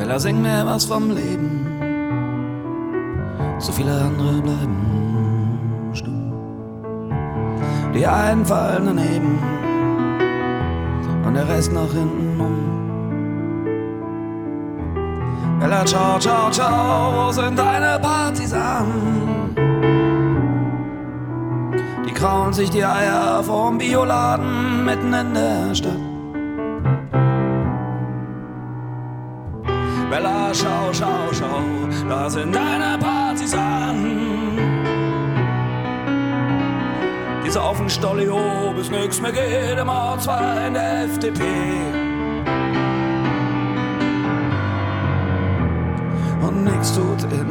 [0.00, 1.66] Bella, sing mir was vom Leben.
[3.58, 6.32] So viele andere bleiben stumm.
[7.94, 9.38] Die einen fallen daneben
[11.26, 12.56] und der Rest nach hinten um.
[15.60, 19.54] Bella, ciao, ciao, ciao, wo sind deine Partisanen?
[22.06, 26.10] Die krauen sich die Eier vom Bioladen mitten in der Stadt.
[30.10, 34.58] Bella, schau, schau, schau, da sind deine Partisanen.
[37.44, 37.88] Die saufen
[38.28, 39.88] hoch, bis nix mehr geht, im
[40.18, 41.42] zwar in der FDP.
[46.42, 47.49] Und nix tut in